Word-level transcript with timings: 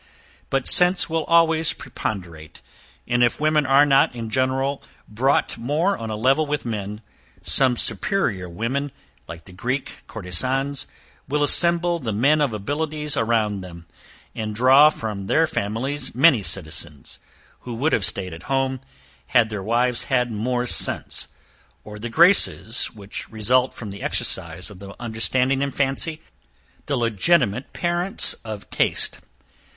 But 0.49 0.67
sense 0.67 1.11
will 1.11 1.25
always 1.25 1.73
preponderate; 1.73 2.63
and 3.07 3.23
if 3.23 3.39
women 3.39 3.67
are 3.67 3.85
not, 3.85 4.15
in 4.15 4.31
general, 4.31 4.81
brought 5.07 5.59
more 5.59 5.95
on 5.95 6.09
a 6.09 6.15
level 6.15 6.47
with 6.47 6.65
men, 6.65 7.01
some 7.43 7.77
superior 7.77 8.49
women, 8.49 8.91
like 9.27 9.45
the 9.45 9.51
Greek 9.53 10.01
courtezans 10.07 10.87
will 11.29 11.43
assemble 11.43 11.99
the 11.99 12.11
men 12.13 12.41
of 12.41 12.51
abilities 12.51 13.15
around 13.15 13.61
them, 13.61 13.85
and 14.33 14.55
draw 14.55 14.89
from 14.89 15.25
their 15.25 15.45
families 15.45 16.15
many 16.15 16.41
citizens, 16.41 17.19
who 17.59 17.75
would 17.75 17.93
have 17.93 18.03
stayed 18.03 18.33
at 18.33 18.41
home, 18.49 18.81
had 19.27 19.51
their 19.51 19.61
wives 19.61 20.05
had 20.05 20.31
more 20.31 20.65
sense, 20.65 21.27
or 21.83 21.99
the 21.99 22.09
graces 22.09 22.87
which 22.87 23.29
result 23.29 23.71
from 23.75 23.91
the 23.91 24.01
exercise 24.01 24.71
of 24.71 24.79
the 24.79 24.95
understanding 24.99 25.61
and 25.61 25.75
fancy, 25.75 26.23
the 26.87 26.97
legitimate 26.97 27.71
parents 27.71 28.33
of 28.43 28.67
taste. 28.71 29.19